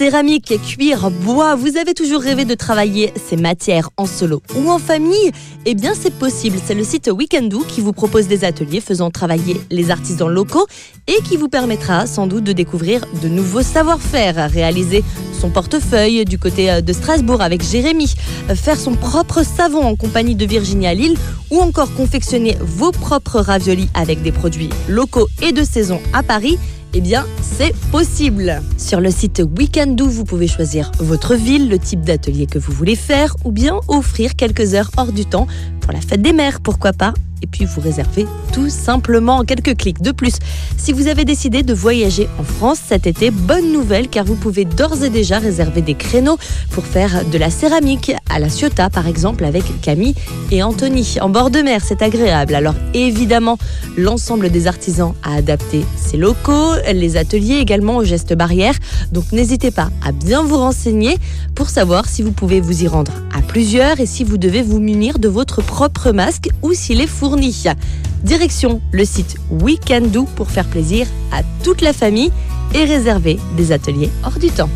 Céramique, 0.00 0.54
cuir, 0.66 1.10
bois, 1.10 1.56
vous 1.56 1.76
avez 1.76 1.92
toujours 1.92 2.22
rêvé 2.22 2.46
de 2.46 2.54
travailler 2.54 3.12
ces 3.22 3.36
matières 3.36 3.90
en 3.98 4.06
solo 4.06 4.40
ou 4.56 4.70
en 4.70 4.78
famille? 4.78 5.30
Eh 5.66 5.74
bien 5.74 5.92
c'est 5.94 6.14
possible, 6.14 6.56
c'est 6.64 6.72
le 6.72 6.84
site 6.84 7.10
Weekendoo 7.12 7.64
qui 7.68 7.82
vous 7.82 7.92
propose 7.92 8.26
des 8.26 8.44
ateliers 8.44 8.80
faisant 8.80 9.10
travailler 9.10 9.60
les 9.68 9.90
artisans 9.90 10.30
locaux 10.30 10.66
et 11.06 11.20
qui 11.28 11.36
vous 11.36 11.50
permettra 11.50 12.06
sans 12.06 12.26
doute 12.26 12.44
de 12.44 12.52
découvrir 12.52 13.04
de 13.22 13.28
nouveaux 13.28 13.60
savoir-faire, 13.60 14.50
réaliser 14.50 15.04
son 15.38 15.50
portefeuille 15.50 16.24
du 16.24 16.38
côté 16.38 16.70
euh, 16.70 16.80
de 16.80 16.94
Strasbourg 16.94 17.42
avec 17.42 17.62
Jérémy, 17.62 18.14
euh, 18.48 18.54
faire 18.54 18.80
son 18.80 18.94
propre 18.94 19.42
savon 19.44 19.82
en 19.82 19.96
compagnie 19.96 20.34
de 20.34 20.46
Virginia 20.46 20.94
Lille 20.94 21.18
ou 21.50 21.58
encore 21.60 21.92
confectionner 21.92 22.56
vos 22.62 22.90
propres 22.90 23.40
raviolis 23.40 23.90
avec 23.92 24.22
des 24.22 24.32
produits 24.32 24.70
locaux 24.88 25.28
et 25.42 25.52
de 25.52 25.62
saison 25.62 26.00
à 26.14 26.22
Paris 26.22 26.58
eh 26.94 27.00
bien, 27.00 27.26
c'est 27.40 27.74
possible. 27.90 28.62
Sur 28.76 29.00
le 29.00 29.10
site 29.10 29.42
Weekendoo, 29.58 30.08
vous 30.08 30.24
pouvez 30.24 30.48
choisir 30.48 30.90
votre 30.98 31.34
ville, 31.34 31.68
le 31.68 31.78
type 31.78 32.02
d'atelier 32.02 32.46
que 32.46 32.58
vous 32.58 32.72
voulez 32.72 32.96
faire 32.96 33.36
ou 33.44 33.52
bien 33.52 33.80
offrir 33.88 34.34
quelques 34.36 34.74
heures 34.74 34.90
hors 34.96 35.12
du 35.12 35.24
temps 35.24 35.46
pour 35.80 35.92
la 35.92 36.00
fête 36.00 36.22
des 36.22 36.32
mères, 36.32 36.60
pourquoi 36.60 36.92
pas 36.92 37.14
et 37.42 37.46
puis 37.46 37.64
vous 37.64 37.80
réservez 37.80 38.26
tout 38.52 38.68
simplement 38.68 39.38
en 39.38 39.44
quelques 39.44 39.76
clics. 39.76 40.02
De 40.02 40.12
plus, 40.12 40.34
si 40.76 40.92
vous 40.92 41.08
avez 41.08 41.24
décidé 41.24 41.62
de 41.62 41.74
voyager 41.74 42.28
en 42.38 42.42
France 42.42 42.78
cet 42.86 43.06
été, 43.06 43.30
bonne 43.30 43.72
nouvelle 43.72 44.08
car 44.08 44.24
vous 44.24 44.34
pouvez 44.34 44.64
d'ores 44.64 45.02
et 45.02 45.10
déjà 45.10 45.38
réserver 45.38 45.82
des 45.82 45.94
créneaux 45.94 46.38
pour 46.70 46.84
faire 46.84 47.24
de 47.24 47.38
la 47.38 47.50
céramique 47.50 48.12
à 48.28 48.38
la 48.38 48.48
Ciotat 48.48 48.90
par 48.90 49.06
exemple 49.06 49.44
avec 49.44 49.64
Camille 49.80 50.14
et 50.50 50.62
Anthony. 50.62 51.16
En 51.20 51.28
bord 51.28 51.50
de 51.50 51.60
mer, 51.60 51.82
c'est 51.84 52.02
agréable. 52.02 52.54
Alors 52.54 52.74
évidemment, 52.94 53.58
l'ensemble 53.96 54.50
des 54.50 54.66
artisans 54.66 55.14
a 55.22 55.36
adapté 55.36 55.84
ses 55.96 56.16
locaux, 56.16 56.72
les 56.92 57.16
ateliers 57.16 57.56
également 57.56 57.96
aux 57.96 58.04
gestes 58.04 58.34
barrières. 58.34 58.74
Donc 59.12 59.32
n'hésitez 59.32 59.70
pas 59.70 59.90
à 60.04 60.12
bien 60.12 60.42
vous 60.42 60.56
renseigner 60.56 61.16
pour 61.54 61.68
savoir 61.70 62.06
si 62.08 62.22
vous 62.22 62.32
pouvez 62.32 62.60
vous 62.60 62.84
y 62.84 62.88
rendre 62.88 63.12
à 63.36 63.42
plusieurs 63.42 64.00
et 64.00 64.06
si 64.06 64.24
vous 64.24 64.38
devez 64.38 64.62
vous 64.62 64.80
munir 64.80 65.18
de 65.18 65.28
votre 65.28 65.62
propre 65.62 66.12
masque 66.12 66.48
ou 66.62 66.72
s'il 66.72 67.00
est 67.00 67.06
fourni. 67.06 67.29
Direction 68.22 68.80
le 68.92 69.04
site 69.04 69.36
Weekendoo 69.50 70.24
pour 70.36 70.50
faire 70.50 70.68
plaisir 70.68 71.06
à 71.32 71.42
toute 71.62 71.80
la 71.80 71.92
famille 71.92 72.32
et 72.74 72.84
réserver 72.84 73.38
des 73.56 73.72
ateliers 73.72 74.10
hors 74.24 74.38
du 74.38 74.48
temps. 74.48 74.70